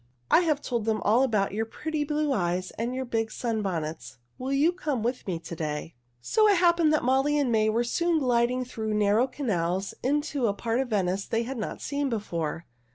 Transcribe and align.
"I 0.31 0.39
have 0.39 0.63
told 0.63 0.85
them 0.85 0.99
all 1.03 1.21
about 1.21 1.53
your 1.53 1.67
pretty 1.67 2.03
blue 2.03 2.33
eyes 2.33 2.71
and 2.71 2.95
your 2.95 3.05
big 3.05 3.29
sunbonnets. 3.31 4.17
Will 4.39 4.51
you 4.51 4.71
come 4.71 5.03
with 5.03 5.27
me 5.27 5.37
to 5.37 5.55
day?" 5.55 5.93
So 6.19 6.47
it 6.47 6.57
happened 6.57 6.91
that 6.91 7.03
Molly 7.03 7.37
and 7.37 7.51
May 7.51 7.69
were 7.69 7.83
soon 7.83 8.17
gliding 8.17 8.65
through 8.65 8.95
narrow 8.95 9.27
canals 9.27 9.93
into 10.01 10.47
a 10.47 10.55
part 10.55 10.79
of 10.79 10.87
Venice 10.89 11.27
they 11.27 11.43
had 11.43 11.59
not 11.59 11.83
seen 11.83 12.09
before. 12.09 12.65